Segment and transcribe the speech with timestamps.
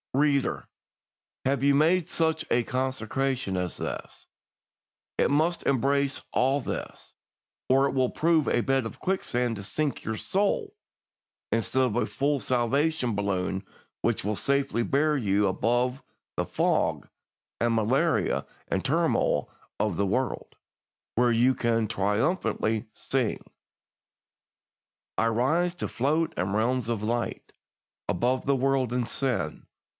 [0.15, 0.67] "Reader,
[1.45, 4.25] have you made such a consecration as this?
[5.17, 7.13] It must embrace all this,
[7.69, 10.75] or it will prove a bed of quicksand to sink your soul,
[11.51, 13.63] instead of a full salvation balloon,
[14.01, 16.01] which will safely bear you above
[16.35, 17.07] the fog
[17.61, 19.49] and malaria and turmoil
[19.79, 20.55] of the world,
[21.15, 23.39] where you can triumphantly sing:
[25.17, 27.53] "'I rise to float in realms of light,
[28.09, 29.67] Above the world and sin.